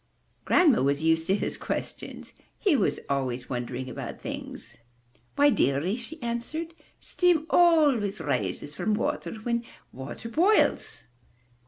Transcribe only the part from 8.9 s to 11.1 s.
water whenever water boils."